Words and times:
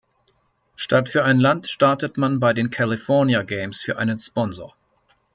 Statt 0.75 1.09
für 1.09 1.23
ein 1.25 1.39
Land 1.39 1.67
startet 1.67 2.17
man 2.17 2.39
bei 2.39 2.53
den 2.53 2.71
California 2.71 3.43
Games 3.43 3.83
für 3.83 3.99
einen 3.99 4.17
Sponsor. 4.17 4.75